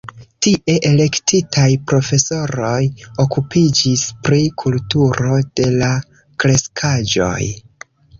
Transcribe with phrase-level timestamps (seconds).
[0.45, 2.87] Tie elektitaj profesoroj
[3.23, 5.91] okupiĝis pri kulturo de la
[6.45, 7.39] kreskaĵoj.